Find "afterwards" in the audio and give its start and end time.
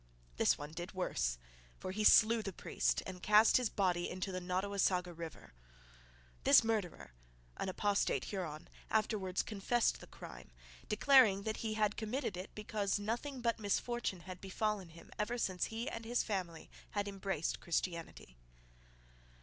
8.89-9.43